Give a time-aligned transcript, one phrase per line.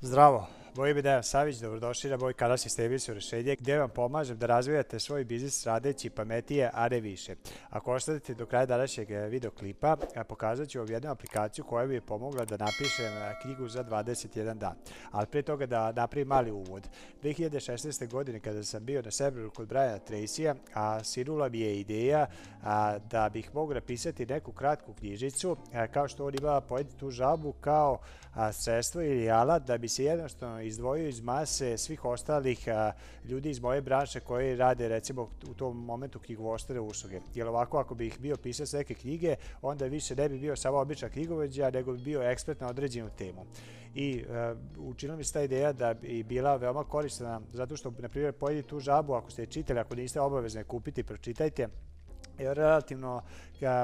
[0.00, 0.46] Zdravo,
[0.76, 4.98] Moj ime Dejan Savić, dobrodošli na moj kanal Sistemisu rešenje gdje vam pomažem da razvijate
[4.98, 7.34] svoj biznis radeći pametije, a ne više.
[7.70, 11.94] Ako ostanete do kraja današnjeg eh, videoklipa, eh, pokazat ću vam jednu aplikaciju koja mi
[11.94, 14.74] je pomogla da napišem eh, knjigu za 21 dan.
[15.10, 16.88] Ali prije toga da napravim mali uvod.
[17.22, 18.10] 2016.
[18.10, 22.26] godine kada sam bio na serveru kod Briana Tracy-a, a sinula mi je ideja
[22.62, 27.10] a, da bih mogu napisati neku kratku knjižicu, a, kao što on ima pojeti tu
[27.10, 27.98] žabu kao
[28.34, 32.92] a, sredstvo ili alat da bi se jednostavno izdvojio iz mase svih ostalih a,
[33.24, 37.20] ljudi iz moje branše koji rade recimo u tom momentu knjigovostare usluge.
[37.34, 41.10] Jer ovako ako bih bio pisac neke knjige, onda više ne bi bio samo običan
[41.10, 43.46] knjigovođa, nego bi bio ekspert na određenu temu.
[43.94, 44.24] I
[44.78, 48.32] uh, učinila mi se ta ideja da bi bila veoma korisna, zato što, na primjer,
[48.32, 51.68] pojedi tu žabu, ako ste je čitali, ako niste obavezne kupiti, pročitajte,
[52.38, 53.22] je relativno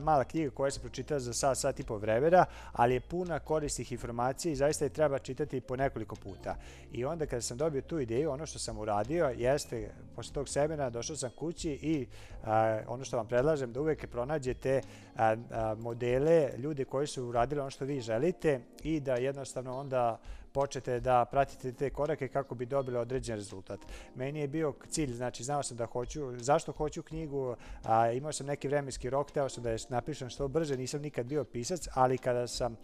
[0.00, 3.92] mala knjiga koja se pročita za sat, sat i po vremena, ali je puna korisnih
[3.92, 6.56] informacija i zaista je treba čitati po nekoliko puta.
[6.92, 10.90] I onda kada sam dobio tu ideju, ono što sam uradio jeste, posle tog semena
[10.90, 12.06] došao sam kući i
[12.44, 14.80] a, ono što vam predlažem da uvek pronađete
[15.16, 20.18] a, a, modele, ljude koji su uradili ono što vi želite i da jednostavno onda
[20.52, 23.80] počete da pratite te korake kako bi dobili određen rezultat.
[24.14, 28.46] Meni je bio cilj, znači znao sam da hoću, zašto hoću knjigu, a, imao sam
[28.46, 32.18] neki vremenski rok, teo sam da je napišem što brže, nisam nikad bio pisac, ali
[32.18, 32.76] kada sam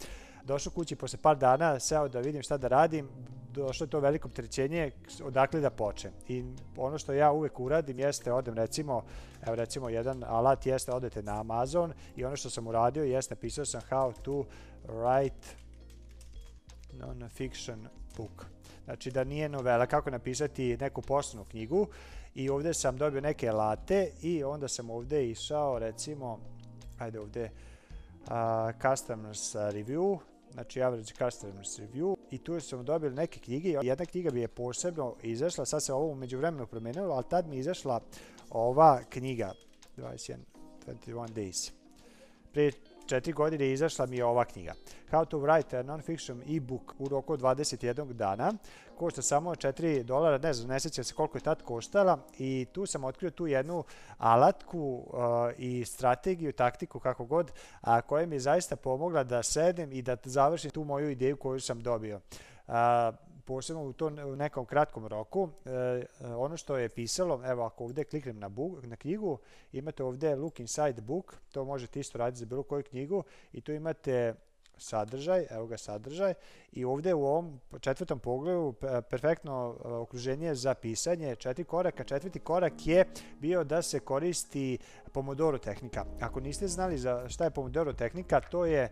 [0.43, 3.09] došao kući posle par dana, seo da vidim šta da radim,
[3.53, 4.91] došlo je to veliko trećenje
[5.23, 6.13] odakle da počnem.
[6.27, 6.43] I
[6.77, 9.03] ono što ja uvek uradim jeste, odem recimo,
[9.45, 13.65] evo recimo jedan alat jeste, odete na Amazon i ono što sam uradio jeste, napisao
[13.65, 14.43] sam how to
[14.87, 15.64] write
[16.99, 18.45] non-fiction book.
[18.85, 21.87] Znači da nije novela, kako napisati neku poslovnu knjigu.
[22.35, 26.39] I ovdje sam dobio neke late i onda sam ovdje išao, recimo,
[26.99, 27.51] ajde ovdje,
[28.21, 28.29] uh,
[28.81, 30.19] customers review,
[30.53, 33.69] znači average customers review i tu sam dobio neke knjige.
[33.83, 37.55] Jedna knjiga bi je posebno izašla, sad se ovo umeđu vremenu promijenilo, ali tad mi
[37.55, 38.01] je izašla
[38.49, 39.53] ova knjiga,
[39.97, 40.37] 21,
[40.87, 41.71] 21 days.
[42.51, 42.71] Prije
[43.05, 44.73] četiri godine izašla mi je ova knjiga.
[45.11, 48.53] How to write a non-fiction e-book u roku 21 dana.
[48.97, 52.19] Košta samo 4 dolara, ne znam, ne sjećam se koliko je tad koštala.
[52.37, 53.83] I tu sam otkrio tu jednu
[54.17, 55.19] alatku uh,
[55.57, 57.51] i strategiju, taktiku, kako god,
[57.81, 61.59] a, koja mi je zaista pomogla da sedem i da završim tu moju ideju koju
[61.59, 62.19] sam dobio.
[62.67, 62.73] Uh,
[63.45, 65.49] posebno u to nekom kratkom roku.
[65.65, 69.37] E, e, ono što je pisalo, evo ako ovdje kliknem na, book, na knjigu,
[69.71, 73.23] imate ovdje look inside book, to možete isto raditi za bilo koju knjigu
[73.53, 74.33] i tu imate
[74.77, 76.33] sadržaj, evo ga sadržaj
[76.71, 78.73] i ovdje u ovom četvrtom pogledu
[79.09, 82.03] perfektno e, okruženje za pisanje, četiri koraka.
[82.03, 83.05] Četvrti korak je
[83.39, 84.77] bio da se koristi
[85.15, 86.05] Pomodoro tehnika.
[86.19, 88.89] Ako niste znali za šta je Pomodoro tehnika, to je e,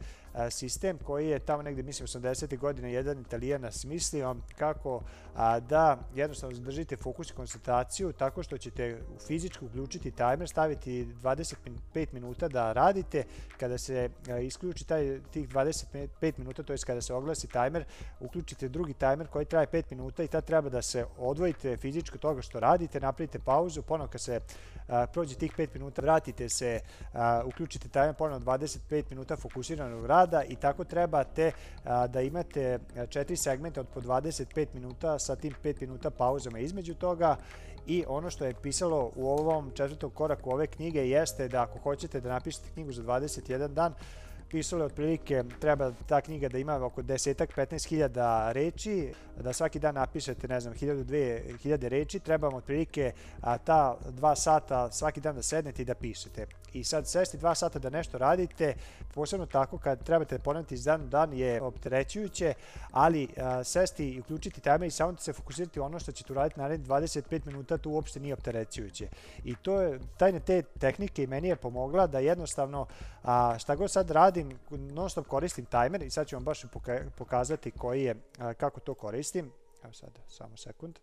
[0.52, 2.58] sistem koji je tamo negdje, mislim, 80.
[2.58, 5.02] godine jedan italijana smislio kako
[5.68, 12.48] da jednostavno zadržite fokus i koncentraciju tako što ćete fizički uključiti tajmer, staviti 25 minuta
[12.48, 13.24] da radite.
[13.58, 17.86] Kada se e, isključi taj, tih 25 minuta, to je kada se oglasi tajmer,
[18.20, 22.42] uključite drugi tajmer koji traje 5 minuta i tad treba da se odvojite fizičko toga
[22.42, 24.42] što radite, napravite pauzu, ponovno kad se e,
[25.14, 26.80] prođe tih 5 minuta, vratite se,
[27.46, 31.52] uključite tajmer ponovno 25 minuta fokusiranog rada, rada i tako trebate
[32.10, 32.80] da imate
[33.10, 37.36] četiri segmente od po 25 minuta sa tim 5 minuta pauzama između toga.
[37.88, 42.22] I ono što je pisalo u ovom četvrtom koraku ove knjige jeste da ako hoćete
[42.22, 43.94] da napišete knjigu za 21 dan,
[44.54, 49.96] pisalo je otprilike, treba ta knjiga da ima oko 10-15 hiljada reči, da svaki dan
[49.96, 55.42] napišete, ne znam, 1000-2000 reči, treba vam otprilike a, ta dva sata svaki dan da
[55.42, 56.46] sednete i da pišete.
[56.74, 58.74] I sad sesti dva sata da nešto radite,
[59.14, 62.54] posebno tako kad trebate ponaviti iz dan u dan je opterećujuće,
[62.92, 66.60] ali a, sesti i uključiti timer i samo da se fokusirati ono što ćete uraditi
[66.60, 69.08] narednih 25 minuta, to uopšte nije opterećujuće.
[69.44, 72.86] I to je, tajne te tehnike i meni je pomogla da jednostavno
[73.24, 74.60] a, šta god sad radim, radim,
[74.96, 76.66] non stop koristim timer i sad ću vam baš
[77.18, 78.16] pokazati koji je,
[78.58, 79.52] kako to koristim.
[79.84, 81.00] Evo sad, samo sekund.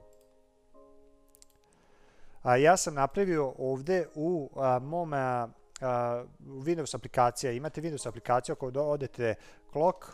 [2.43, 5.49] A, ja sam napravio ovdje u a, mom a,
[6.41, 7.53] Windows aplikacija.
[7.53, 9.35] Imate Windows aplikaciju ako odete
[9.73, 10.05] clock,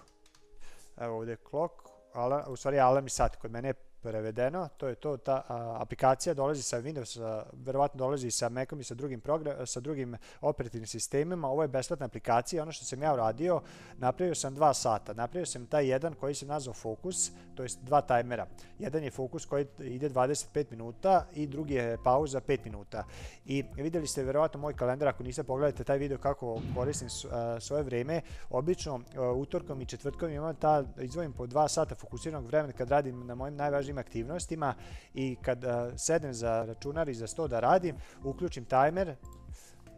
[0.96, 1.72] evo ovdje clock,
[2.12, 3.74] ala, u stvari alarm i sat, kod mene je
[4.06, 8.84] prevedeno, to je to, ta a, aplikacija dolazi sa Windows, verovatno dolazi sa Macom i
[8.84, 13.12] sa drugim, program, sa drugim operativnim sistemima, ovo je besplatna aplikacija, ono što sam ja
[13.14, 13.60] uradio,
[13.98, 18.00] napravio sam dva sata, napravio sam taj jedan koji se nazvao Focus, to jest dva
[18.00, 18.46] tajmera.
[18.78, 23.04] Jedan je Focus koji ide 25 minuta i drugi je pauza 5 minuta.
[23.46, 27.82] I vidjeli ste verovatno moj kalendar, ako niste pogledajte taj video kako koristim e, svoje
[27.82, 28.20] vreme,
[28.50, 33.26] obično e, utorkom i četvrtkom imam ta, izvojim po dva sata fokusiranog vremena kad radim
[33.26, 34.74] na mojim najvažnijim aktivnostima
[35.14, 35.64] i kad
[35.96, 39.14] sedem za računar i za sto da radim, uključim tajmer,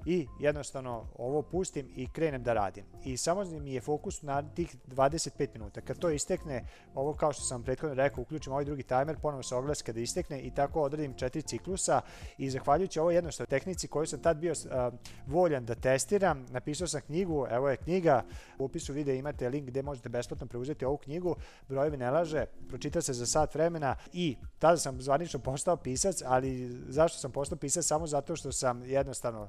[0.08, 2.84] i jednostavno ovo pustim i krenem da radim.
[3.04, 5.80] I samo mi je fokus na tih 25 minuta.
[5.80, 6.64] Kad to istekne,
[6.94, 10.40] ovo kao što sam prethodno rekao, uključim ovaj drugi timer, ponovo se oglas kada istekne
[10.40, 12.00] i tako odradim četiri ciklusa
[12.38, 14.94] i zahvaljujući ovoj jednostavnoj tehnici koju sam tad bio uh,
[15.26, 18.24] voljan da testiram, napisao sam knjigu, evo je knjiga,
[18.58, 21.36] u opisu videa imate link gdje možete besplatno preuzeti ovu knjigu,
[21.68, 26.70] brojevi ne laže, pročita se za sat vremena i tada sam zvanično postao pisac, ali
[26.88, 27.86] zašto sam postao pisac?
[27.86, 29.48] Samo zato što sam jednostavno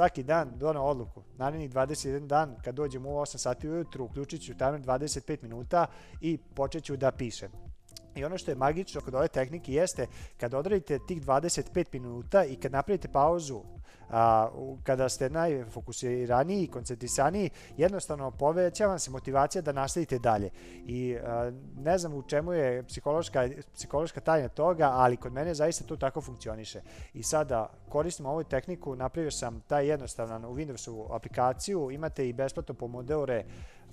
[0.00, 1.22] svaki dan donao odluku.
[1.36, 5.86] Narednih 21 dan, kad dođem u 8 sati ujutru, uključit ću timer 25 minuta
[6.20, 7.69] i počet ću da pišem.
[8.14, 12.56] I ono što je magično kod ove tehnike jeste kad odradite tih 25 minuta i
[12.56, 13.62] kad napravite pauzu
[14.10, 14.48] a,
[14.82, 20.50] kada ste najfokusiraniji i koncentrisaniji, jednostavno povećava se motivacija da nastavite dalje.
[20.86, 25.84] I a, ne znam u čemu je psihološka, psihološka tajna toga, ali kod mene zaista
[25.84, 26.80] to tako funkcioniše.
[27.14, 32.74] I sada koristim ovu tehniku, napravio sam taj jednostavan u Windowsu aplikaciju, imate i besplatno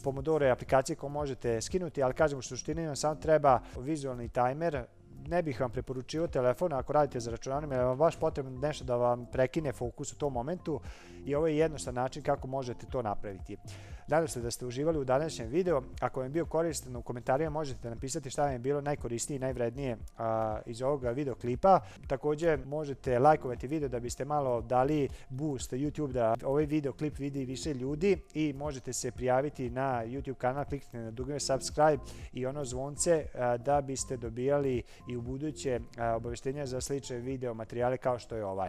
[0.04, 4.86] Pomodoro je aplikacije koje možete skinuti, ali kažem u suštini nam samo treba vizualni tajmer,
[5.28, 8.96] ne bih vam preporučio telefon ako radite za računarom, jer vam baš potrebno nešto da
[8.96, 10.80] vam prekine fokus u tom momentu
[11.26, 13.58] i ovo je jednostavan način kako možete to napraviti.
[14.08, 15.82] Nadam se da ste uživali u današnjem videu.
[16.02, 19.40] Ako vam je bio koristan u komentarima možete napisati šta vam je bilo najkorisnije i
[19.40, 21.80] najvrednije a, iz ovog videoklipa.
[22.08, 27.74] Također možete lajkovati video da biste malo dali boost YouTube da ovaj videoklip vidi više
[27.74, 32.04] ljudi i možete se prijaviti na YouTube kanal, kliknite na dugme subscribe
[32.34, 35.80] i ono zvonce a, da biste dobijali i u buduće
[36.16, 38.66] obaveštenja za slične video materijale kao što je ovaj.